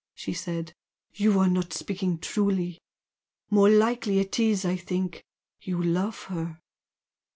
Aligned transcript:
she 0.15 0.33
said 0.33 0.73
"You 1.13 1.37
are 1.39 1.47
not 1.47 1.73
speaking 1.73 2.17
truly. 2.17 2.79
More 3.51 3.69
likely 3.69 4.17
it 4.17 4.39
is, 4.39 4.65
I 4.65 4.75
think, 4.75 5.23
you 5.61 5.79
love 5.79 6.23
her!" 6.23 6.57